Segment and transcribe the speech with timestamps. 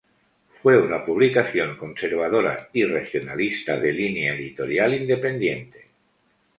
[0.49, 5.89] Fue una publicación conservadora y regionalista, de línea editorial independiente.